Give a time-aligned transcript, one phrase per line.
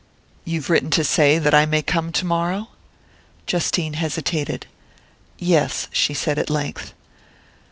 [0.45, 2.69] "You've written to say that I may come tomorrow?"
[3.45, 4.65] Justine hesitated.
[5.37, 6.95] "Yes," she said at length.